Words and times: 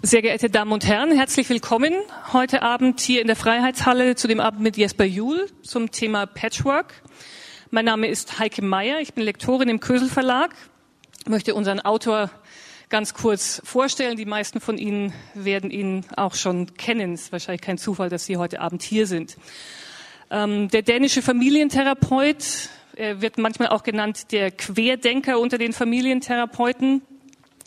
Sehr 0.00 0.22
geehrte 0.22 0.48
Damen 0.48 0.70
und 0.70 0.86
Herren, 0.86 1.10
herzlich 1.10 1.48
willkommen 1.48 1.92
heute 2.32 2.62
Abend 2.62 3.00
hier 3.00 3.20
in 3.20 3.26
der 3.26 3.34
Freiheitshalle 3.34 4.14
zu 4.14 4.28
dem 4.28 4.38
Abend 4.38 4.60
mit 4.60 4.76
Jesper 4.76 5.04
Juhl 5.04 5.48
zum 5.62 5.90
Thema 5.90 6.26
Patchwork. 6.26 7.02
Mein 7.70 7.84
Name 7.84 8.06
ist 8.06 8.38
Heike 8.38 8.62
Meyer, 8.62 9.00
ich 9.00 9.14
bin 9.14 9.24
Lektorin 9.24 9.68
im 9.68 9.80
Kösel 9.80 10.08
Verlag, 10.08 10.54
ich 11.22 11.28
möchte 11.28 11.54
unseren 11.54 11.80
Autor 11.80 12.30
ganz 12.88 13.12
kurz 13.12 13.60
vorstellen. 13.64 14.16
Die 14.16 14.24
meisten 14.24 14.60
von 14.60 14.78
Ihnen 14.78 15.12
werden 15.34 15.70
ihn 15.72 16.06
auch 16.16 16.34
schon 16.34 16.74
kennen. 16.74 17.14
Es 17.14 17.22
ist 17.22 17.32
wahrscheinlich 17.32 17.62
kein 17.62 17.76
Zufall, 17.76 18.08
dass 18.08 18.24
Sie 18.24 18.36
heute 18.36 18.60
Abend 18.60 18.82
hier 18.82 19.06
sind. 19.08 19.36
Ähm, 20.30 20.68
der 20.68 20.82
dänische 20.82 21.22
Familientherapeut 21.22 22.70
er 22.98 23.22
wird 23.22 23.38
manchmal 23.38 23.68
auch 23.68 23.84
genannt 23.84 24.32
der 24.32 24.50
Querdenker 24.50 25.38
unter 25.38 25.56
den 25.56 25.72
Familientherapeuten. 25.72 27.02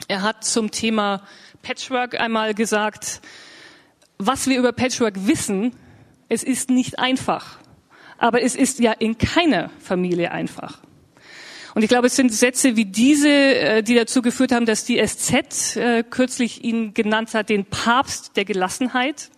Er 0.09 0.23
hat 0.23 0.43
zum 0.43 0.71
Thema 0.71 1.25
Patchwork 1.62 2.20
einmal 2.20 2.54
gesagt, 2.54 3.21
was 4.17 4.48
wir 4.48 4.58
über 4.58 4.72
Patchwork 4.72 5.27
wissen, 5.27 5.73
es 6.30 6.44
ist 6.44 6.70
nicht 6.70 6.99
einfach. 6.99 7.59
Aber 8.18 8.41
es 8.41 8.55
ist 8.55 8.80
ja 8.80 8.91
in 8.91 9.18
keiner 9.18 9.70
Familie 9.80 10.32
einfach. 10.32 10.80
Und 11.73 11.84
ich 11.84 11.90
glaube, 11.90 12.08
es 12.08 12.16
sind 12.16 12.32
Sätze 12.34 12.76
wie 12.76 12.85
diese, 12.85 13.30
äh, 13.30 13.84
die 13.84 13.95
dazu 13.95 14.21
geführt 14.21 14.52
haben, 14.52 14.66
dass 14.66 14.85
die 14.85 15.02
SZ 15.05 15.77
äh, 15.77 16.04
kürzlich 16.04 16.63
ihn 16.63 16.94
genannt 16.94 17.34
hat, 17.34 17.49
den 17.49 17.66
Papst 17.66 18.35
der 18.35 18.46
Gelassenheit. 18.46 19.30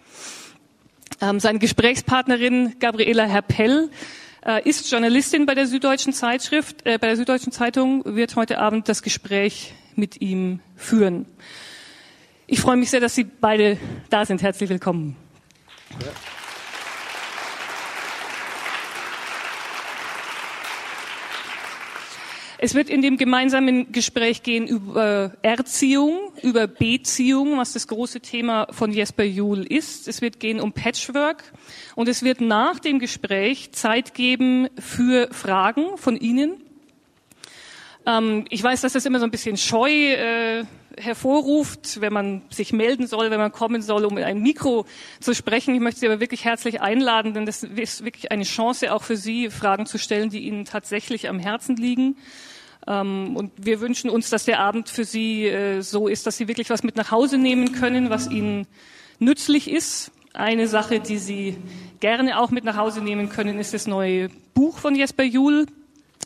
Ähm, 1.22 1.40
seine 1.40 1.60
Gesprächspartnerin 1.60 2.76
Gabriela 2.80 3.26
Herpell 3.26 3.90
äh, 4.46 4.68
ist 4.68 4.92
Journalistin 4.92 5.46
bei 5.46 5.56
der 5.56 5.68
Süddeutschen 5.68 6.12
Zeitschrift, 6.12 6.84
bei 6.84 6.98
der 6.98 7.16
Süddeutschen 7.16 7.52
Zeitung, 7.52 8.04
wird 8.04 8.36
heute 8.36 8.58
Abend 8.58 8.90
das 8.90 9.04
Gespräch 9.04 9.74
mit 9.96 10.22
ihm 10.22 10.60
führen. 10.76 11.26
Ich 12.46 12.60
freue 12.60 12.76
mich 12.76 12.90
sehr, 12.90 13.00
dass 13.00 13.16
Sie 13.16 13.24
beide 13.24 13.78
da 14.10 14.26
sind. 14.26 14.42
Herzlich 14.42 14.70
willkommen. 14.70 15.16
Ja. 15.92 16.12
Es 22.58 22.76
wird 22.76 22.90
in 22.90 23.02
dem 23.02 23.18
gemeinsamen 23.18 23.92
Gespräch 23.92 24.42
gehen 24.42 24.68
über 24.68 25.34
Erziehung, 25.42 26.32
über 26.42 26.68
Beziehung, 26.68 27.58
was 27.58 27.74
das 27.74 27.88
große 27.88 28.22
Thema 28.22 28.68
von 28.72 28.94
Jesper 28.94 29.26
Juhl 29.26 29.64
ist. 29.64 30.08
Es 30.08 30.22
wird 30.22 30.40
gehen 30.40 30.62
um 30.62 30.72
Patchwork 30.72 31.44
und 31.96 32.08
es 32.08 32.24
wird 32.24 32.40
nach 32.40 32.80
dem 32.80 33.00
Gespräch 33.00 33.74
Zeit 33.74 34.14
geben 34.14 34.70
für 34.80 35.28
Fragen 35.34 35.98
von 35.98 36.16
Ihnen. 36.16 36.62
Ähm, 38.06 38.46
ich 38.50 38.64
weiß, 38.64 38.82
dass 38.82 38.94
das 38.94 39.06
immer 39.06 39.20
so 39.20 39.26
ein 39.26 39.32
bisschen 39.32 39.58
scheu 39.58 39.92
äh, 39.92 40.64
hervorruft, 40.98 42.02
wenn 42.02 42.14
man 42.14 42.42
sich 42.50 42.74
melden 42.74 43.08
soll, 43.08 43.32
wenn 43.32 43.40
man 43.40 43.52
kommen 43.52 43.82
soll, 43.82 44.06
um 44.06 44.18
in 44.18 44.24
ein 44.24 44.42
Mikro 44.42 44.86
zu 45.20 45.34
sprechen. 45.34 45.74
Ich 45.74 45.82
möchte 45.82 46.02
Sie 46.02 46.08
aber 46.08 46.20
wirklich 46.20 46.46
herzlich 46.46 46.82
einladen, 46.82 47.34
denn 47.34 47.46
das 47.46 47.64
ist 47.64 48.06
wirklich 48.06 48.32
eine 48.32 48.44
Chance 48.44 48.94
auch 48.94 49.04
für 49.04 49.18
Sie, 49.18 49.50
Fragen 49.50 49.86
zu 49.86 49.98
stellen, 49.98 50.30
die 50.30 50.40
Ihnen 50.40 50.66
tatsächlich 50.66 51.30
am 51.30 51.40
Herzen 51.40 51.76
liegen. 51.76 52.18
Ähm, 52.88 53.36
und 53.36 53.52
wir 53.58 53.80
wünschen 53.82 54.10
uns, 54.10 54.30
dass 54.30 54.46
der 54.46 54.60
Abend 54.60 54.90
für 54.90 55.06
Sie 55.06 55.48
äh, 55.48 55.82
so 55.82 56.08
ist, 56.08 56.28
dass 56.28 56.38
Sie 56.38 56.48
wirklich 56.48 56.70
was 56.70 56.84
mit 56.84 56.96
nach 56.96 57.12
Hause 57.12 57.38
nehmen 57.38 57.72
können, 57.72 58.10
was 58.10 58.30
Ihnen 58.30 58.68
nützlich 59.20 59.70
ist. 59.70 60.12
Eine 60.34 60.68
Sache, 60.68 61.00
die 61.00 61.18
Sie 61.18 61.58
gerne 62.00 62.40
auch 62.40 62.50
mit 62.50 62.64
nach 62.64 62.78
Hause 62.78 63.02
nehmen 63.02 63.30
können, 63.30 63.60
ist 63.60 63.74
das 63.74 63.88
neue 63.88 64.30
Buch 64.54 64.78
von 64.80 64.96
Jesper 64.96 65.24
Juhl 65.24 65.68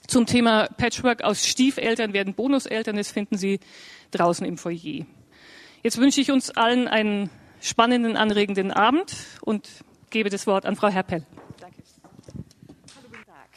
zum 0.07 0.25
Thema 0.25 0.67
Patchwork 0.77 1.23
aus 1.23 1.45
Stiefeltern 1.45 2.13
werden 2.13 2.33
Bonuseltern. 2.33 2.95
Das 2.95 3.11
finden 3.11 3.37
Sie 3.37 3.59
draußen 4.11 4.45
im 4.45 4.57
Foyer. 4.57 5.05
Jetzt 5.83 5.97
wünsche 5.97 6.21
ich 6.21 6.31
uns 6.31 6.49
allen 6.51 6.87
einen 6.87 7.29
spannenden, 7.61 8.17
anregenden 8.17 8.71
Abend 8.71 9.15
und 9.41 9.67
gebe 10.09 10.29
das 10.29 10.47
Wort 10.47 10.65
an 10.65 10.75
Frau 10.75 10.89
Herpell. 10.89 11.23
Danke. 11.59 11.81
Hallo, 12.95 13.07
guten 13.09 13.25
Tag. 13.25 13.47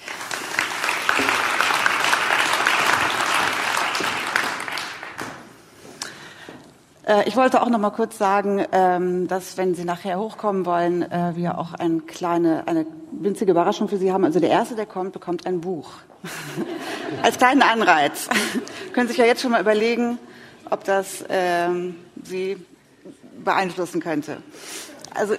Äh, 7.07 7.29
ich 7.29 7.37
wollte 7.37 7.63
auch 7.63 7.69
noch 7.69 7.79
mal 7.79 7.91
kurz 7.91 8.19
sagen, 8.19 8.65
ähm, 8.73 9.29
dass 9.29 9.57
wenn 9.57 9.75
Sie 9.75 9.85
nachher 9.85 10.19
hochkommen 10.19 10.67
wollen, 10.67 11.03
äh, 11.03 11.33
wir 11.35 11.59
auch 11.59 11.75
eine 11.75 12.01
kleine, 12.01 12.67
eine 12.69 12.87
winzige 13.21 13.53
Überraschung 13.53 13.89
für 13.89 13.99
Sie 13.99 14.11
haben. 14.13 14.25
Also 14.25 14.41
der 14.41 14.51
Erste, 14.51 14.75
der 14.75 14.87
kommt, 14.87 15.13
bekommt 15.13 15.47
ein 15.47 15.61
Buch. 15.61 15.91
Als 17.23 17.39
kleinen 17.39 17.63
Anreiz. 17.63 18.29
Können 18.93 19.07
Sie 19.07 19.13
sich 19.13 19.19
ja 19.19 19.27
jetzt 19.27 19.43
schon 19.43 19.51
mal 19.51 19.61
überlegen, 19.61 20.19
ob 20.69 20.85
das 20.85 21.25
ähm, 21.29 21.97
Sie 22.23 22.57
beeinflussen 23.45 24.01
könnte. 24.01 24.39
Also 25.15 25.35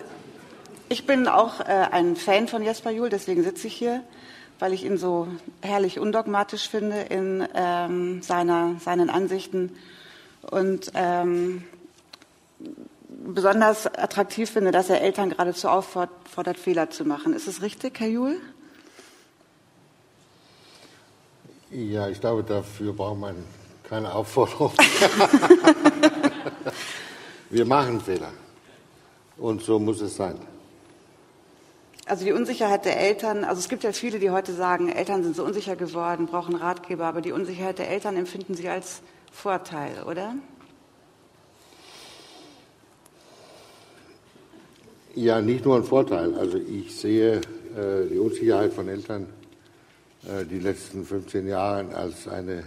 ich 0.90 1.06
bin 1.06 1.28
auch 1.28 1.60
äh, 1.62 1.88
ein 1.92 2.16
Fan 2.16 2.48
von 2.48 2.64
Jesper 2.64 2.92
Juhl, 2.92 3.10
deswegen 3.10 3.44
sitze 3.44 3.68
ich 3.68 3.74
hier, 3.74 4.04
weil 4.60 4.74
ich 4.74 4.86
ihn 4.86 4.98
so 4.98 5.28
herrlich 5.62 6.00
undogmatisch 6.00 6.70
finde 6.70 7.02
in 7.02 7.48
ähm, 7.56 8.22
seiner, 8.22 8.76
seinen 8.80 9.10
Ansichten 9.10 9.76
und 10.42 10.92
ähm, 10.94 11.64
besonders 13.26 13.88
attraktiv 13.88 14.50
finde, 14.50 14.72
dass 14.72 14.90
er 14.90 15.02
Eltern 15.02 15.30
geradezu 15.30 15.68
auffordert, 15.68 16.58
Fehler 16.58 16.90
zu 16.90 17.06
machen. 17.06 17.34
Ist 17.34 17.48
es 17.48 17.62
richtig, 17.62 18.00
Herr 18.00 18.08
Juhl? 18.08 18.38
Ja, 21.70 22.10
ich 22.10 22.20
glaube, 22.20 22.44
dafür 22.44 22.94
braucht 22.94 23.20
man 23.20 23.36
keine 23.88 24.14
Aufforderung. 24.14 24.72
Wir 27.50 27.66
machen 27.66 28.02
Fehler. 28.02 28.32
Und 29.38 29.64
so 29.64 29.80
muss 29.80 30.02
es 30.02 30.16
sein. 30.16 30.38
Also 32.06 32.26
die 32.26 32.34
Unsicherheit 32.34 32.86
der 32.86 33.00
Eltern, 33.00 33.44
also 33.44 33.60
es 33.60 33.70
gibt 33.70 33.84
ja 33.84 33.94
viele, 33.94 34.20
die 34.20 34.32
heute 34.32 34.54
sagen, 34.54 34.90
Eltern 34.90 35.24
sind 35.24 35.36
so 35.36 35.46
unsicher 35.46 35.76
geworden, 35.76 36.26
brauchen 36.26 36.56
Ratgeber, 36.56 37.06
aber 37.06 37.22
die 37.22 37.32
Unsicherheit 37.32 37.80
der 37.80 37.90
Eltern 37.90 38.18
empfinden 38.18 38.56
sie 38.56 38.68
als 38.68 39.02
Vorteil, 39.32 40.04
oder? 40.04 40.36
Ja, 45.22 45.40
nicht 45.40 45.66
nur 45.66 45.76
ein 45.76 45.84
Vorteil. 45.84 46.34
Also 46.34 46.58
ich 46.58 46.96
sehe 46.96 47.36
äh, 47.36 48.08
die 48.12 48.18
Unsicherheit 48.18 48.74
von 48.74 48.88
Eltern 48.88 49.28
äh, 50.24 50.46
die 50.46 50.58
letzten 50.58 51.06
15 51.06 51.48
Jahre 51.48 51.96
als 51.96 52.28
eine, 52.28 52.64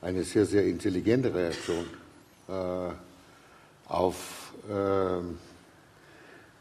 eine 0.00 0.22
sehr, 0.22 0.46
sehr 0.46 0.64
intelligente 0.64 1.34
Reaktion 1.34 1.84
äh, 2.48 2.92
auf 3.88 4.54
ähm, 4.70 5.36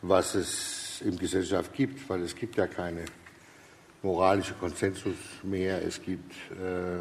was 0.02 0.36
es 0.36 1.02
in 1.06 1.18
Gesellschaft 1.18 1.72
gibt, 1.72 2.10
weil 2.10 2.24
es 2.24 2.36
gibt 2.36 2.58
ja 2.58 2.68
keine 2.68 3.06
moralische 4.04 4.56
Konsensus 4.56 5.16
mehr. 5.44 5.81
Es 5.81 6.02
gibt 6.02 6.34
äh, 6.52 6.98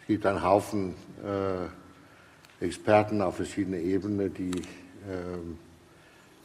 es 0.00 0.06
gibt 0.08 0.26
einen 0.26 0.42
Haufen 0.42 0.96
äh, 1.24 2.64
Experten 2.64 3.22
auf 3.22 3.36
verschiedenen 3.36 3.80
Ebenen, 3.88 4.34
die 4.34 4.50
äh, 4.50 5.38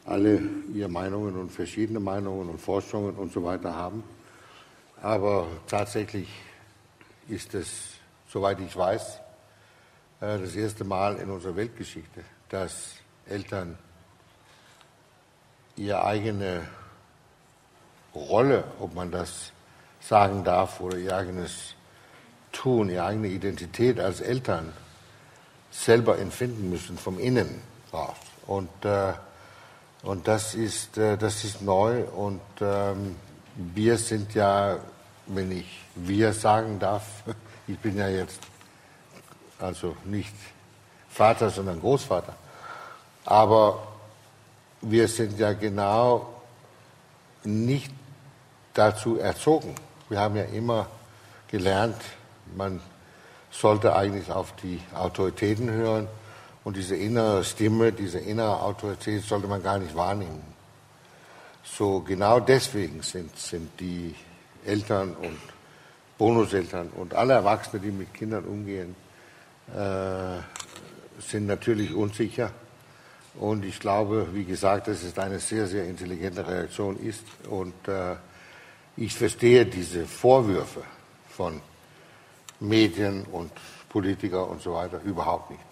alle 0.04 0.42
ihre 0.74 0.88
Meinungen 0.88 1.36
und 1.36 1.50
verschiedene 1.50 2.00
Meinungen 2.00 2.48
und 2.48 2.60
Forschungen 2.60 3.14
und 3.14 3.32
so 3.32 3.44
weiter 3.44 3.74
haben. 3.74 4.02
Aber 5.00 5.46
tatsächlich 5.68 6.28
ist 7.28 7.54
es, 7.54 7.94
soweit 8.28 8.60
ich 8.60 8.76
weiß, 8.76 9.18
äh, 10.20 10.38
das 10.38 10.54
erste 10.54 10.84
Mal 10.84 11.16
in 11.16 11.30
unserer 11.30 11.56
Weltgeschichte, 11.56 12.22
dass 12.48 12.94
Eltern 13.26 13.78
ihre 15.76 16.04
eigene 16.04 16.62
Rolle, 18.14 18.64
ob 18.78 18.94
man 18.94 19.10
das 19.10 19.52
sagen 20.00 20.44
darf, 20.44 20.80
oder 20.80 20.98
ihr 20.98 21.16
eigenes 21.16 21.74
Tun, 22.50 22.90
ihre 22.90 23.04
eigene 23.04 23.28
Identität 23.28 23.98
als 23.98 24.20
Eltern 24.20 24.72
selber 25.70 26.18
empfinden 26.18 26.70
müssen, 26.70 26.98
vom 26.98 27.18
Innen 27.18 27.62
raus. 27.92 28.16
Und, 28.46 28.84
äh, 28.84 29.14
und 30.02 30.26
das, 30.26 30.54
ist, 30.54 30.98
äh, 30.98 31.16
das 31.16 31.44
ist 31.44 31.62
neu 31.62 32.04
und 32.04 32.40
ähm, 32.60 33.16
wir 33.56 33.98
sind 33.98 34.34
ja, 34.34 34.78
wenn 35.26 35.52
ich 35.52 35.80
wir 35.94 36.32
sagen 36.32 36.78
darf, 36.78 37.04
ich 37.66 37.78
bin 37.78 37.96
ja 37.96 38.08
jetzt 38.08 38.40
also 39.58 39.96
nicht 40.04 40.34
Vater, 41.08 41.50
sondern 41.50 41.80
Großvater, 41.80 42.34
aber 43.24 43.86
wir 44.80 45.06
sind 45.06 45.38
ja 45.38 45.52
genau 45.52 46.28
nicht 47.44 47.92
dazu 48.74 49.18
erzogen. 49.18 49.74
Wir 50.08 50.20
haben 50.20 50.36
ja 50.36 50.44
immer 50.44 50.86
gelernt, 51.48 52.00
man 52.56 52.80
sollte 53.50 53.94
eigentlich 53.94 54.30
auf 54.32 54.52
die 54.62 54.80
Autoritäten 54.94 55.70
hören 55.70 56.08
und 56.64 56.76
diese 56.76 56.96
innere 56.96 57.44
Stimme, 57.44 57.92
diese 57.92 58.18
innere 58.18 58.60
Autorität 58.60 59.22
sollte 59.24 59.48
man 59.48 59.62
gar 59.62 59.78
nicht 59.78 59.94
wahrnehmen. 59.96 60.42
So 61.64 62.00
genau 62.00 62.40
deswegen 62.40 63.02
sind, 63.02 63.36
sind 63.36 63.68
die 63.80 64.14
Eltern 64.64 65.14
und 65.14 65.38
Bonuseltern 66.18 66.90
und 66.90 67.14
alle 67.14 67.34
Erwachsene, 67.34 67.82
die 67.82 67.90
mit 67.90 68.14
Kindern 68.14 68.44
umgehen, 68.44 68.94
äh, 69.74 70.38
sind 71.20 71.46
natürlich 71.46 71.94
unsicher 71.94 72.50
Und 73.34 73.64
ich 73.64 73.80
glaube, 73.80 74.28
wie 74.32 74.44
gesagt, 74.44 74.88
dass 74.88 75.02
es 75.02 75.18
eine 75.18 75.38
sehr, 75.38 75.66
sehr 75.66 75.84
intelligente 75.86 76.46
Reaktion 76.46 76.98
ist. 76.98 77.24
Und 77.48 77.88
äh, 77.88 78.16
ich 78.96 79.14
verstehe 79.14 79.64
diese 79.64 80.06
Vorwürfe 80.06 80.82
von 81.30 81.60
Medien 82.60 83.24
und 83.32 83.50
Politiker 83.88 84.48
und 84.48 84.60
so 84.60 84.74
weiter 84.74 85.00
überhaupt 85.02 85.50
nicht. 85.50 85.71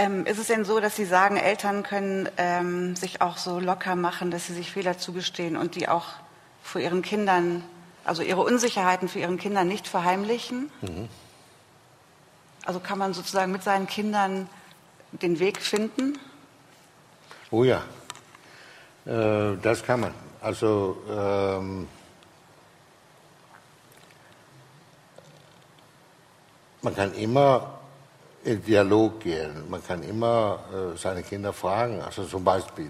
Ähm, 0.00 0.24
ist 0.24 0.38
es 0.38 0.46
denn 0.46 0.64
so, 0.64 0.80
dass 0.80 0.96
Sie 0.96 1.04
sagen, 1.04 1.36
Eltern 1.36 1.82
können 1.82 2.26
ähm, 2.38 2.96
sich 2.96 3.20
auch 3.20 3.36
so 3.36 3.60
locker 3.60 3.96
machen, 3.96 4.30
dass 4.30 4.46
sie 4.46 4.54
sich 4.54 4.72
Fehler 4.72 4.96
zugestehen 4.96 5.58
und 5.58 5.74
die 5.74 5.90
auch 5.90 6.06
vor 6.62 6.80
ihren 6.80 7.02
Kindern, 7.02 7.62
also 8.02 8.22
ihre 8.22 8.40
Unsicherheiten 8.40 9.10
für 9.10 9.18
ihren 9.18 9.36
Kindern 9.36 9.68
nicht 9.68 9.86
verheimlichen? 9.86 10.70
Mhm. 10.80 11.10
Also 12.64 12.80
kann 12.80 12.96
man 12.96 13.12
sozusagen 13.12 13.52
mit 13.52 13.62
seinen 13.62 13.86
Kindern 13.86 14.48
den 15.12 15.38
Weg 15.38 15.60
finden? 15.60 16.18
Oh 17.50 17.62
ja, 17.62 17.82
äh, 19.04 19.58
das 19.60 19.84
kann 19.84 20.00
man. 20.00 20.14
Also 20.40 20.96
ähm, 21.10 21.88
man 26.80 26.96
kann 26.96 27.12
immer 27.12 27.79
in 28.44 28.64
Dialog 28.64 29.20
gehen, 29.20 29.68
man 29.68 29.84
kann 29.84 30.02
immer 30.02 30.60
äh, 30.72 30.96
seine 30.96 31.22
Kinder 31.22 31.52
fragen. 31.52 32.00
Also 32.00 32.24
zum 32.24 32.42
Beispiel 32.44 32.88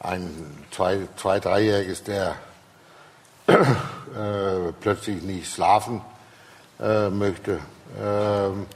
ein 0.00 0.66
zwei, 0.70 1.08
zwei 1.16 1.38
dreijähriges, 1.40 2.02
der 2.04 2.36
äh, 3.46 4.72
plötzlich 4.80 5.22
nicht 5.22 5.52
schlafen 5.52 6.00
äh, 6.80 7.08
möchte, 7.08 7.60
ähm, 8.00 8.66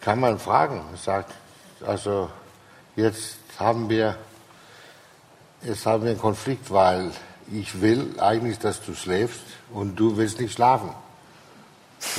kann 0.00 0.20
man 0.20 0.38
fragen. 0.38 0.82
Sagt, 0.96 1.32
also 1.84 2.30
jetzt 2.94 3.38
haben 3.58 3.88
wir 3.88 4.16
jetzt 5.62 5.86
haben 5.86 6.04
wir 6.04 6.10
einen 6.10 6.20
Konflikt, 6.20 6.70
weil 6.70 7.10
ich 7.50 7.80
will 7.80 8.14
eigentlich, 8.18 8.58
dass 8.58 8.84
du 8.84 8.94
schläfst 8.94 9.42
und 9.72 9.96
du 9.96 10.16
willst 10.16 10.40
nicht 10.40 10.54
schlafen. 10.54 10.90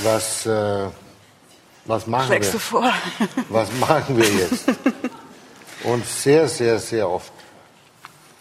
Was, 0.04 0.46
äh, 0.46 0.88
was 1.88 2.06
machen 2.06 2.28
Schlägst 2.28 2.54
wir? 2.54 2.60
du 2.60 2.60
vor? 2.60 2.94
Was 3.50 3.72
machen 3.80 4.18
wir 4.18 4.28
jetzt? 4.28 4.66
Und 5.84 6.06
sehr, 6.06 6.48
sehr, 6.50 6.80
sehr 6.80 7.10
oft 7.10 7.32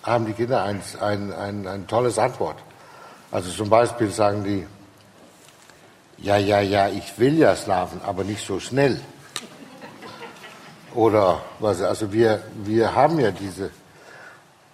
haben 0.03 0.27
die 0.27 0.33
Kinder 0.33 0.63
ein, 0.63 0.83
ein, 1.01 1.33
ein, 1.33 1.67
ein 1.67 1.87
tolles 1.87 2.19
Antwort. 2.19 2.59
Also 3.31 3.51
zum 3.51 3.69
Beispiel 3.69 4.11
sagen 4.11 4.45
die, 4.45 4.67
ja, 6.19 6.37
ja, 6.37 6.61
ja, 6.61 6.89
ich 6.89 7.19
will 7.19 7.39
ja 7.39 7.55
schlafen, 7.57 8.01
aber 8.05 8.25
nicht 8.25 8.45
so 8.47 8.59
schnell. 8.61 9.01
Oder 10.95 11.43
was, 11.59 11.83
also 11.83 12.13
wir, 12.13 12.43
wir 12.65 12.95
haben 12.95 13.21
ja 13.21 13.31
diese, 13.31 13.71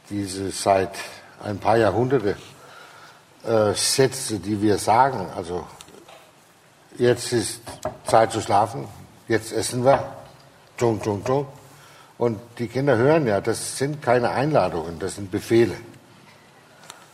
diese 0.08 0.50
seit 0.50 0.92
ein 1.42 1.58
paar 1.58 1.76
Jahrhunderte 1.76 2.36
äh, 3.44 3.74
Sätze, 3.74 4.38
die 4.38 4.62
wir 4.62 4.78
sagen. 4.78 5.26
Also 5.34 5.66
jetzt 6.96 7.32
ist 7.32 7.60
Zeit 8.12 8.30
zu 8.30 8.42
schlafen, 8.42 8.86
jetzt 9.26 9.54
essen 9.54 9.86
wir, 9.86 10.04
tung, 10.76 11.00
tung, 11.00 11.24
tung. 11.24 11.46
Und 12.18 12.38
die 12.58 12.68
Kinder 12.68 12.98
hören 12.98 13.26
ja, 13.26 13.40
das 13.40 13.78
sind 13.78 14.02
keine 14.02 14.28
Einladungen, 14.32 14.98
das 14.98 15.14
sind 15.14 15.30
Befehle. 15.30 15.76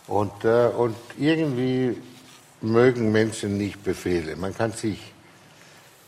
Und, 0.09 0.45
äh, 0.45 0.67
und 0.67 0.97
irgendwie 1.17 2.03
mögen 2.62 3.12
Menschen 3.12 3.59
nicht 3.59 3.85
Befehle. 3.85 4.35
Man 4.35 4.53
kann 4.56 4.73
sich, 4.73 4.99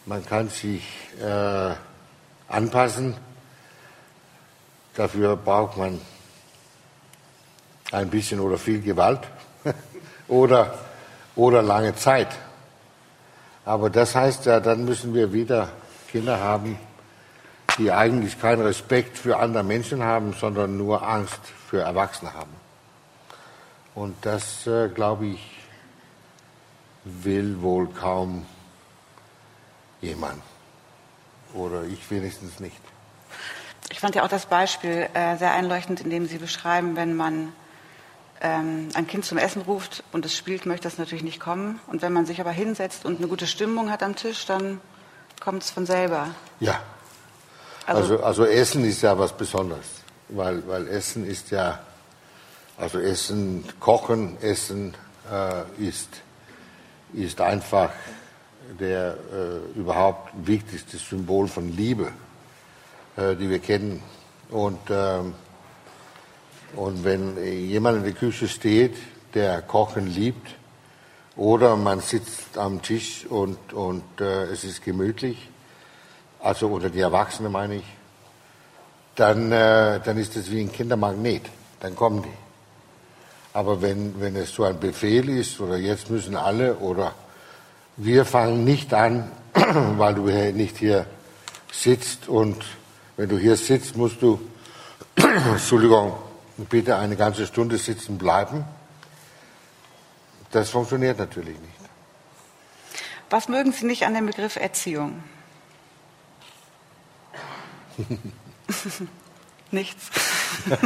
man 0.07 0.27
kann 0.27 0.49
sich 0.49 0.83
äh, 1.23 1.73
anpassen. 2.49 3.15
Dafür 4.97 5.37
braucht 5.37 5.77
man 5.77 6.01
ein 7.93 8.11
bisschen 8.11 8.41
oder 8.41 8.59
viel 8.59 8.81
Gewalt 8.81 9.21
oder, 10.27 10.75
oder 11.37 11.63
lange 11.63 11.95
Zeit. 11.95 12.50
Aber 13.71 13.89
das 13.89 14.17
heißt 14.17 14.47
ja, 14.47 14.59
dann 14.59 14.85
müssen 14.85 15.15
wir 15.15 15.33
wieder 15.33 15.69
Kinder 16.11 16.41
haben, 16.41 16.77
die 17.79 17.93
eigentlich 17.93 18.41
keinen 18.41 18.63
Respekt 18.63 19.17
für 19.17 19.37
andere 19.37 19.63
Menschen 19.63 20.03
haben, 20.03 20.33
sondern 20.33 20.77
nur 20.77 21.07
Angst 21.07 21.39
für 21.69 21.81
Erwachsene 21.81 22.35
haben. 22.35 22.51
Und 23.95 24.17
das, 24.23 24.67
äh, 24.67 24.89
glaube 24.89 25.27
ich, 25.27 25.57
will 27.05 27.63
wohl 27.63 27.87
kaum 27.87 28.45
jemand 30.01 30.43
oder 31.55 31.85
ich 31.85 32.11
wenigstens 32.11 32.59
nicht. 32.59 32.81
Ich 33.89 34.01
fand 34.01 34.17
ja 34.17 34.25
auch 34.25 34.29
das 34.29 34.47
Beispiel 34.47 35.09
äh, 35.15 35.37
sehr 35.37 35.53
einleuchtend, 35.53 36.01
in 36.01 36.11
dem 36.11 36.27
Sie 36.27 36.39
beschreiben, 36.39 36.97
wenn 36.97 37.15
man 37.15 37.53
ähm, 38.41 38.89
ein 38.95 39.07
Kind 39.07 39.25
zum 39.25 39.39
Essen 39.39 39.63
ruft 39.63 40.03
und 40.13 40.25
es 40.25 40.37
spielt, 40.37 40.67
möchte 40.67 40.85
das 40.85 40.99
natürlich 40.99 41.25
nicht 41.25 41.41
kommen. 41.41 41.81
Und 41.87 42.03
wenn 42.03 42.13
man 42.13 42.27
sich 42.27 42.41
aber 42.41 42.51
hinsetzt 42.51 43.05
und 43.05 43.19
eine 43.19 43.29
gute 43.29 43.47
Stimmung 43.47 43.91
hat 43.91 44.03
am 44.03 44.17
Tisch, 44.17 44.47
dann 44.47 44.81
kommt 45.41 45.63
es 45.63 45.71
von 45.71 45.87
selber. 45.87 46.29
Ja. 46.59 46.81
Also, 47.87 48.15
also, 48.15 48.25
also, 48.25 48.45
Essen 48.45 48.85
ist 48.85 49.03
ja 49.03 49.19
was 49.19 49.33
Besonderes, 49.33 49.87
weil, 50.29 50.67
weil 50.69 50.87
Essen 50.89 51.27
ist 51.27 51.51
ja, 51.51 51.81
also 52.79 52.99
Essen, 52.99 53.65
Kochen, 53.81 54.41
Essen 54.41 54.95
äh, 55.31 55.63
ist, 55.83 56.09
ist 57.13 57.41
einfach 57.41 57.91
der 58.79 59.17
äh, 59.33 59.79
überhaupt 59.79 60.31
wichtigste 60.47 60.99
Symbol 60.99 61.49
von 61.49 61.75
Liebe, 61.75 62.13
äh, 63.17 63.35
die 63.35 63.51
wir 63.51 63.59
kennen. 63.59 64.03
Und, 64.51 64.79
ähm, 64.91 65.35
und 66.77 67.05
wenn 67.05 67.37
jemand 67.45 67.99
in 67.99 68.05
der 68.05 68.13
Küche 68.13 68.49
steht, 68.49 68.95
der 69.35 69.63
Kochen 69.63 70.07
liebt, 70.07 70.55
oder 71.37 71.77
man 71.77 72.01
sitzt 72.01 72.59
am 72.59 72.83
Tisch 72.83 73.25
und, 73.27 73.73
und 73.73 74.03
äh, 74.21 74.45
es 74.45 74.65
ist 74.65 74.85
gemütlich, 74.85 75.49
also 76.41 76.69
oder 76.69 76.91
die 76.91 77.01
Erwachsenen 77.01 77.53
meine 77.53 77.77
ich, 77.77 77.85
dann, 79.15 79.51
äh, 79.53 80.01
dann 80.05 80.19
ist 80.19 80.37
es 80.37 80.51
wie 80.51 80.61
ein 80.61 80.73
Kindermagnet, 80.73 81.43
dann 81.81 81.95
kommen 81.95 82.23
die. 82.23 82.29
Aber 83.53 83.83
wenn, 83.83 84.21
wenn 84.21 84.37
es 84.37 84.55
so 84.55 84.65
ein 84.65 84.79
Befehl 84.79 85.29
ist, 85.29 85.61
oder 85.61 85.77
jetzt 85.77 86.11
müssen 86.11 86.37
alle, 86.37 86.77
oder 86.77 87.15
wir 87.97 88.25
fangen 88.25 88.65
nicht 88.65 88.95
an, 88.95 89.31
weil 89.97 90.15
du 90.15 90.23
nicht 90.53 90.79
hier 90.79 91.07
sitzt 91.73 92.29
und 92.29 92.65
wenn 93.17 93.29
du 93.29 93.39
hier 93.39 93.57
sitzt, 93.57 93.97
musst 93.97 94.23
du, 94.23 94.41
Entschuldigung, 95.17 96.15
bitte 96.69 96.97
eine 96.97 97.17
ganze 97.17 97.47
Stunde 97.47 97.79
sitzen 97.79 98.19
bleiben. 98.19 98.65
Das 100.51 100.71
funktioniert 100.71 101.19
natürlich 101.19 101.59
nicht. 101.59 101.75
Was 103.31 103.49
mögen 103.49 103.73
Sie 103.73 103.87
nicht 103.87 104.05
an 104.05 104.15
dem 104.15 104.27
Begriff 104.27 104.57
Erziehung? 104.57 105.23
Nichts. 109.71 110.11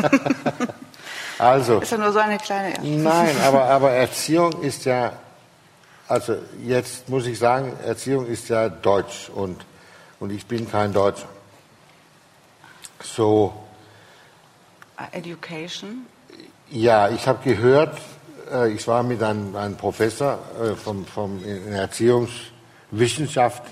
also. 1.38 1.80
Ist 1.80 1.92
ja 1.92 1.98
nur 1.98 2.12
so 2.12 2.18
eine 2.18 2.36
kleine. 2.38 2.78
Nein, 2.82 3.36
aber, 3.44 3.64
aber 3.64 3.92
Erziehung 3.92 4.60
ist 4.62 4.84
ja 4.84 5.14
also 6.06 6.36
jetzt 6.62 7.08
muss 7.08 7.26
ich 7.26 7.38
sagen, 7.38 7.72
Erziehung 7.84 8.26
ist 8.26 8.48
ja 8.48 8.68
Deutsch 8.68 9.30
und, 9.30 9.64
und 10.20 10.30
ich 10.30 10.46
bin 10.46 10.70
kein 10.70 10.92
Deutscher. 10.92 11.28
So. 13.02 13.63
Education? 15.12 16.06
Ja, 16.70 17.08
ich 17.08 17.26
habe 17.26 17.42
gehört, 17.44 17.98
äh, 18.52 18.72
ich 18.72 18.86
war 18.86 19.02
mit 19.02 19.22
einem, 19.22 19.54
einem 19.56 19.76
Professor 19.76 20.38
äh, 20.60 20.74
vom, 20.74 21.04
vom, 21.04 21.42
in 21.44 21.72
Erziehungswissenschaft 21.72 23.62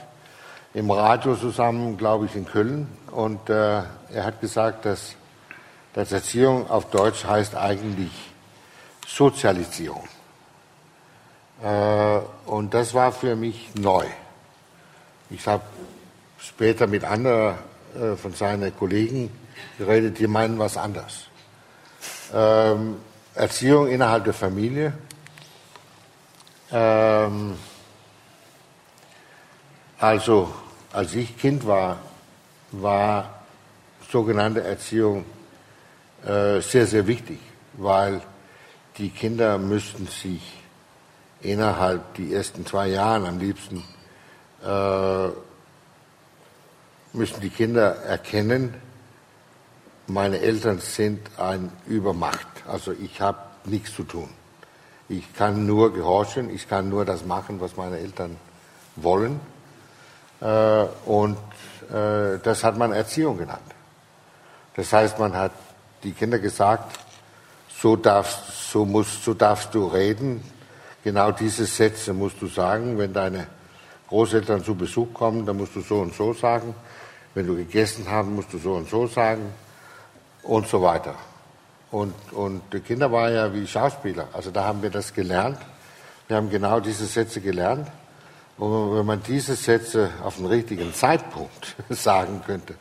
im 0.75 0.91
Radio 0.91 1.37
zusammen, 1.37 1.97
glaube 1.97 2.27
ich, 2.27 2.35
in 2.35 2.47
Köln. 2.47 2.89
Und 3.11 3.51
äh, 3.51 3.83
er 4.13 4.25
hat 4.25 4.41
gesagt, 4.41 4.85
dass, 4.87 5.15
dass 5.95 6.13
Erziehung 6.13 6.69
auf 6.71 6.91
Deutsch 6.91 7.25
heißt 7.25 7.55
eigentlich 7.55 8.13
Sozialisierung. 9.07 10.09
Äh, 11.63 12.19
und 12.47 12.75
das 12.75 12.95
war 12.95 13.13
für 13.13 13.37
mich 13.37 13.71
neu. 13.75 14.07
Ich 15.31 15.47
habe 15.47 15.63
später 16.39 16.87
mit 16.87 17.05
anderen 17.05 17.57
äh, 17.95 18.17
von 18.17 18.35
seinen 18.35 18.77
Kollegen 18.77 19.31
geredet, 19.79 20.19
die 20.19 20.27
meinen 20.27 20.59
was 20.59 20.77
anderes. 20.77 21.27
Ähm, 22.33 22.97
Erziehung 23.35 23.89
innerhalb 23.89 24.25
der 24.25 24.35
Familie. 24.35 24.93
Ähm, 26.71 27.57
also, 29.99 30.53
als 30.93 31.15
ich 31.15 31.37
Kind 31.39 31.67
war, 31.67 31.99
war 32.73 33.43
sogenannte 34.11 34.63
Erziehung 34.63 35.25
äh, 36.27 36.61
sehr, 36.61 36.87
sehr 36.87 37.07
wichtig, 37.07 37.41
weil 37.75 38.21
die 38.99 39.11
Kinder 39.11 39.59
müssten 39.59 40.07
sich 40.07 40.43
innerhalb 41.41 42.15
die 42.15 42.35
ersten 42.35 42.67
zwei 42.67 42.89
Jahren 42.89 43.27
am 43.27 43.39
liebsten 43.39 43.83
äh, 44.65 45.29
müssen 47.13 47.41
die 47.41 47.51
Kinder 47.51 47.97
erkennen, 48.05 48.75
meine 50.13 50.41
Eltern 50.41 50.79
sind 50.79 51.21
eine 51.39 51.71
Übermacht. 51.87 52.47
Also 52.69 52.93
ich 52.93 53.21
habe 53.21 53.39
nichts 53.65 53.95
zu 53.95 54.05
tun. 54.05 54.29
Ich 55.09 55.35
kann 55.35 55.67
nur 55.67 55.93
gehorchen, 55.93 56.51
ich 56.51 56.69
kann 56.69 56.89
nur 56.89 57.05
das 57.05 57.25
machen, 57.25 57.61
was 57.61 57.77
meine 57.77 57.99
Eltern 57.99 58.37
wollen. 58.97 59.41
Äh, 60.41 60.85
und 61.07 61.39
äh, 61.91 62.39
das 62.43 62.63
hat 62.63 62.77
man 62.77 62.93
Erziehung 62.93 63.39
genannt. 63.39 63.61
Das 64.77 64.93
heißt, 64.93 65.19
man 65.19 65.35
hat 65.35 65.53
die 66.03 66.13
Kinder 66.13 66.39
gesagt, 66.39 66.99
so 67.81 67.97
darfst, 67.97 68.71
so 68.71 68.85
musst, 68.85 69.25
so 69.25 69.35
darfst 69.35 69.75
du 69.75 69.87
reden. 69.87 70.43
Genau 71.05 71.33
diese 71.33 71.65
Sätze 71.65 72.13
musst 72.13 72.41
du 72.41 72.47
sagen. 72.47 72.99
Wenn 72.99 73.13
deine 73.13 73.47
Großeltern 74.09 74.63
zu 74.63 74.75
Besuch 74.75 75.13
kommen, 75.15 75.47
dann 75.47 75.57
musst 75.57 75.75
du 75.75 75.81
so 75.81 76.01
und 76.01 76.15
so 76.15 76.33
sagen. 76.33 76.75
Wenn 77.35 77.47
du 77.47 77.57
gegessen 77.57 78.09
haben, 78.11 78.35
musst 78.35 78.53
du 78.53 78.59
so 78.59 78.75
und 78.75 78.89
so 78.89 79.07
sagen. 79.07 79.53
Und 80.43 80.67
so 80.67 80.83
weiter. 80.83 81.15
Und, 81.93 82.15
und 82.33 82.63
die 82.73 82.81
Kinder 82.81 83.13
waren 83.13 83.35
ja 83.35 83.53
wie 83.53 83.67
Schauspieler. 83.67 84.29
Also 84.33 84.51
da 84.51 84.65
haben 84.65 84.83
wir 84.83 84.91
das 84.91 85.13
gelernt. 85.13 85.59
Wir 86.27 86.39
haben 86.39 86.49
genau 86.49 86.81
diese 86.81 87.05
Sätze 87.05 87.41
gelernt. 87.43 87.87
Und 88.57 88.97
wenn 88.97 89.05
man 89.05 89.23
diese 89.23 89.55
Sätze 89.55 90.11
auf 90.25 90.37
den 90.37 90.47
richtigen 90.47 90.95
Zeitpunkt 90.95 91.77
sagen 91.91 92.43
könnte, 92.47 92.75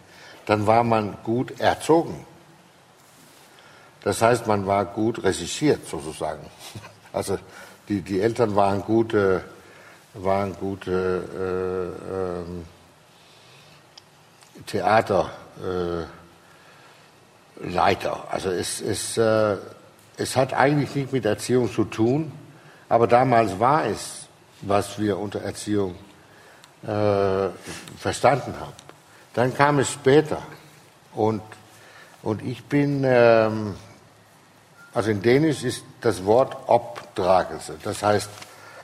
dann 0.46 0.66
war 0.66 0.84
man 0.84 1.18
gut 1.24 1.60
erzogen. 1.60 2.26
Das 4.04 4.22
heißt, 4.22 4.48
man 4.48 4.66
war 4.66 4.86
gut 4.86 5.24
recherchiert 5.24 5.88
sozusagen. 5.88 6.46
Also 7.14 7.38
die, 7.90 8.00
die 8.00 8.22
Eltern 8.22 8.56
waren 8.56 8.84
gute, 8.84 9.44
waren 10.14 10.56
gute 10.56 11.92
äh, 12.00 12.40
äh, 12.40 12.46
Theaterleiter. 14.66 15.30
Äh, 16.08 16.21
also 18.32 18.50
es, 18.50 18.82
es, 18.82 19.18
äh, 19.18 19.58
es 20.18 20.36
hat 20.36 20.54
eigentlich 20.54 20.96
nicht 20.96 21.14
mit 21.14 21.26
Erziehung 21.26 21.72
zu 21.72 21.84
tun, 21.86 22.32
aber 22.90 23.08
damals 23.08 23.60
war 23.60 23.86
es 23.86 24.22
was 24.62 25.00
wir 25.00 25.18
unter 25.18 25.42
Erziehung 25.42 25.96
äh, 26.84 27.50
verstanden 27.98 28.54
haben. 28.60 28.74
Dann 29.34 29.54
kam 29.56 29.80
es 29.80 29.90
später 29.90 30.42
und, 31.14 31.42
und 32.22 32.44
ich 32.44 32.64
bin, 32.66 33.04
ähm, 33.06 33.76
also 34.94 35.12
in 35.12 35.22
Dänisch 35.22 35.64
ist 35.64 35.84
das 36.02 36.26
Wort 36.26 36.58
Obdragelse, 36.68 37.78
das 37.84 38.04
heißt 38.04 38.30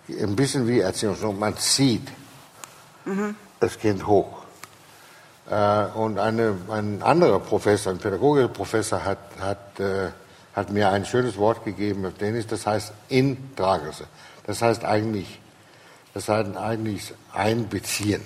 ein 0.10 0.36
bisschen 0.36 0.68
wie 0.68 0.80
Erziehung, 0.80 1.38
man 1.38 1.58
zieht 1.58 2.08
mhm. 3.06 3.36
das 3.60 3.78
Kind 3.78 4.08
hoch. 4.08 4.44
Äh, 5.50 5.86
und 5.96 6.20
eine, 6.20 6.56
ein 6.70 7.02
anderer 7.02 7.40
Professor, 7.40 7.94
ein 7.94 8.00
pädagogischer 8.00 8.50
Professor 8.50 9.04
hat, 9.04 9.20
hat, 9.40 9.80
äh, 9.80 10.10
hat 10.54 10.72
mir 10.72 10.90
ein 10.90 11.06
schönes 11.06 11.38
Wort 11.38 11.64
gegeben 11.66 12.06
auf 12.06 12.14
Dänisch, 12.16 12.48
das 12.48 12.66
heißt 12.66 12.94
Indragelse. 13.10 14.06
Das 14.46 14.62
heißt 14.62 14.86
eigentlich 14.86 15.40
das 16.18 16.30
heißt 16.30 16.58
eigentlich 16.58 17.14
einbeziehen, 17.32 18.24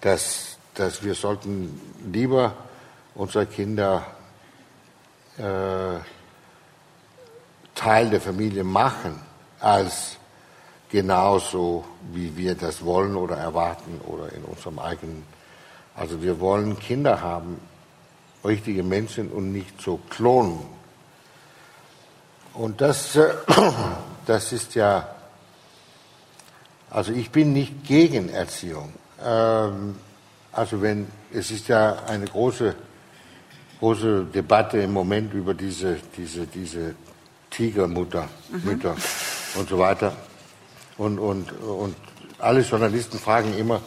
dass, 0.00 0.58
dass 0.74 1.02
wir 1.02 1.16
sollten 1.16 1.80
lieber 2.12 2.54
unsere 3.16 3.46
Kinder 3.46 4.06
äh, 5.36 5.98
Teil 7.74 8.10
der 8.10 8.20
Familie 8.20 8.62
machen, 8.62 9.20
als 9.58 10.18
genauso, 10.88 11.84
wie 12.12 12.36
wir 12.36 12.54
das 12.54 12.84
wollen 12.84 13.16
oder 13.16 13.38
erwarten 13.38 14.00
oder 14.06 14.32
in 14.32 14.44
unserem 14.44 14.78
eigenen. 14.78 15.24
Also 15.98 16.22
wir 16.22 16.40
wollen 16.40 16.78
Kinder 16.78 17.20
haben, 17.20 17.60
richtige 18.44 18.82
Menschen 18.82 19.30
und 19.30 19.52
nicht 19.52 19.80
so 19.82 19.98
Klonen. 20.10 20.60
Und 22.54 22.80
das, 22.80 23.16
äh, 23.16 23.34
das 24.26 24.52
ist 24.52 24.74
ja 24.74 25.08
also 26.90 27.12
ich 27.12 27.30
bin 27.30 27.52
nicht 27.52 27.84
gegen 27.84 28.28
Erziehung. 28.28 28.92
Ähm, 29.24 29.96
also 30.52 30.80
wenn 30.80 31.06
es 31.32 31.50
ist 31.50 31.68
ja 31.68 31.96
eine 32.06 32.26
große 32.26 32.74
große 33.78 34.24
Debatte 34.34 34.78
im 34.78 34.92
Moment 34.92 35.34
über 35.34 35.54
diese 35.54 35.98
diese 36.16 36.46
diese 36.46 36.94
Tigermutter 37.50 38.28
mhm. 38.50 38.64
Mütter 38.64 38.96
und 39.56 39.68
so 39.68 39.78
weiter 39.78 40.16
und 40.96 41.18
und 41.18 41.52
und 41.52 41.94
alle 42.38 42.60
Journalisten 42.60 43.18
fragen 43.18 43.56
immer 43.56 43.82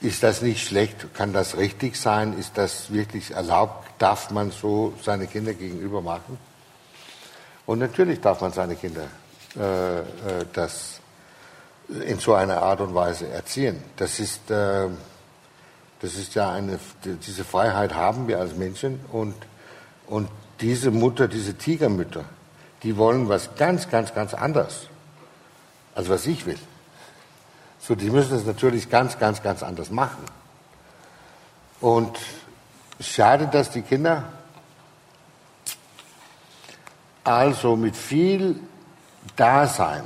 ist 0.00 0.22
das 0.22 0.42
nicht 0.42 0.66
schlecht? 0.66 1.14
Kann 1.14 1.32
das 1.32 1.56
richtig 1.56 1.96
sein? 1.96 2.38
Ist 2.38 2.56
das 2.56 2.92
wirklich 2.92 3.32
erlaubt? 3.32 3.86
Darf 3.98 4.30
man 4.30 4.50
so 4.50 4.94
seine 5.02 5.26
Kinder 5.26 5.52
gegenüber 5.52 6.00
machen? 6.00 6.38
Und 7.66 7.78
natürlich 7.78 8.20
darf 8.20 8.40
man 8.40 8.52
seine 8.52 8.76
Kinder 8.76 9.08
äh, 9.58 9.98
äh, 9.98 10.04
das 10.52 11.00
in 11.88 12.18
so 12.18 12.34
einer 12.34 12.62
Art 12.62 12.80
und 12.80 12.94
Weise 12.94 13.28
erziehen. 13.28 13.82
Das 13.96 14.20
ist, 14.20 14.50
äh, 14.50 14.88
das 16.00 16.14
ist 16.14 16.34
ja 16.34 16.52
eine, 16.52 16.78
diese 17.04 17.44
Freiheit 17.44 17.94
haben 17.94 18.28
wir 18.28 18.38
als 18.38 18.54
Menschen 18.54 19.00
und, 19.12 19.34
und 20.06 20.28
diese 20.60 20.90
Mutter, 20.90 21.26
diese 21.26 21.54
Tigermütter, 21.54 22.24
die 22.84 22.96
wollen 22.96 23.28
was 23.28 23.56
ganz, 23.56 23.88
ganz, 23.90 24.14
ganz 24.14 24.34
anderes, 24.34 24.86
als 25.94 26.08
was 26.08 26.26
ich 26.26 26.46
will. 26.46 26.58
So, 27.80 27.94
die 27.94 28.10
müssen 28.10 28.36
es 28.36 28.44
natürlich 28.44 28.90
ganz, 28.90 29.18
ganz, 29.18 29.42
ganz 29.42 29.62
anders 29.62 29.90
machen. 29.90 30.24
Und 31.80 32.18
schade, 33.00 33.46
dass 33.46 33.70
die 33.70 33.82
Kinder 33.82 34.24
also 37.24 37.76
mit 37.76 37.96
viel 37.96 38.60
Dasein 39.36 40.04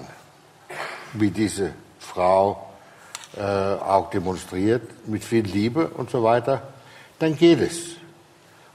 wie 1.15 1.31
diese 1.31 1.73
Frau 1.99 2.71
äh, 3.37 3.43
auch 3.43 4.11
demonstriert, 4.11 5.09
mit 5.09 5.25
viel 5.25 5.45
Liebe 5.45 5.89
und 5.89 6.11
so 6.11 6.23
weiter, 6.23 6.63
dann 7.19 7.37
geht 7.37 7.61
es. 7.61 7.97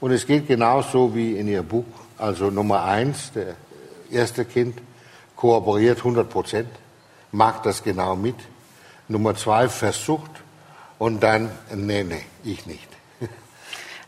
Und 0.00 0.12
es 0.12 0.26
geht 0.26 0.46
genauso 0.46 1.14
wie 1.14 1.36
in 1.36 1.48
ihr 1.48 1.62
Buch. 1.62 1.84
Also 2.18 2.50
Nummer 2.50 2.84
eins, 2.84 3.32
der 3.32 3.54
erste 4.10 4.44
Kind, 4.44 4.78
kooperiert 5.36 5.98
100 5.98 6.28
Prozent, 6.28 6.68
macht 7.32 7.66
das 7.66 7.82
genau 7.82 8.16
mit. 8.16 8.36
Nummer 9.10 9.34
zwei, 9.34 9.68
versucht 9.68 10.30
und 10.98 11.20
dann, 11.22 11.50
nee, 11.74 12.04
nee, 12.04 12.24
ich 12.44 12.66
nicht. 12.66 12.88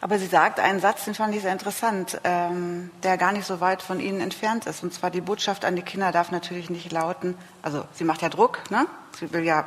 Aber 0.01 0.19
sie 0.19 0.27
sagt 0.27 0.61
einen 0.61 0.79
Satz, 0.79 1.05
den 1.05 1.15
fand 1.15 1.35
ich 1.35 1.43
sehr 1.43 1.53
interessant, 1.53 2.21
ähm, 2.23 2.91
der 3.03 3.19
gar 3.19 3.33
nicht 3.33 3.45
so 3.45 3.61
weit 3.61 3.83
von 3.83 3.99
Ihnen 3.99 4.21
entfernt 4.21 4.67
ist. 4.67 4.85
Und 4.85 4.95
zwar 4.95 5.11
die 5.11 5.21
Botschaft 5.21 5.65
an 5.65 5.75
die 5.75 5.83
Kinder 5.83 6.13
darf 6.13 6.31
natürlich 6.31 6.71
nicht 6.71 6.93
lauten, 6.93 7.35
also 7.63 7.85
sie 7.95 8.05
macht 8.05 8.23
ja 8.23 8.29
Druck, 8.29 8.61
ne? 8.71 8.87
sie 9.19 9.33
will 9.33 9.43
ja 9.43 9.65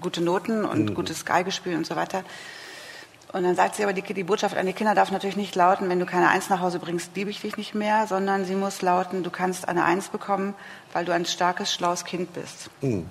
gute 0.00 0.22
Noten 0.22 0.64
und 0.64 0.90
mhm. 0.90 0.94
gutes 0.94 1.24
Geigespiel 1.24 1.76
und 1.76 1.86
so 1.86 1.96
weiter. 1.96 2.22
Und 3.32 3.42
dann 3.42 3.56
sagt 3.56 3.74
sie 3.74 3.82
aber, 3.82 3.92
die, 3.92 4.02
die, 4.02 4.22
Botschaft 4.22 4.56
an 4.56 4.66
die 4.66 4.72
Kinder 4.72 4.94
darf 4.94 5.10
natürlich 5.10 5.36
nicht 5.36 5.56
lauten, 5.56 5.88
wenn 5.88 5.98
du 5.98 6.06
keine 6.06 6.28
Eins 6.28 6.48
nach 6.48 6.60
Hause 6.60 6.78
bringst, 6.78 7.10
liebe 7.16 7.30
ich 7.30 7.40
dich 7.40 7.56
nicht 7.56 7.74
mehr, 7.74 8.06
sondern 8.06 8.44
sie 8.44 8.54
muss 8.54 8.82
lauten, 8.82 9.24
du 9.24 9.30
kannst 9.30 9.68
eine 9.68 9.84
Eins 9.84 10.08
bekommen, 10.08 10.54
weil 10.92 11.04
du 11.04 11.12
ein 11.12 11.26
starkes, 11.26 11.74
schlaues 11.74 12.04
Kind 12.04 12.32
bist. 12.32 12.70
Mhm. 12.82 13.06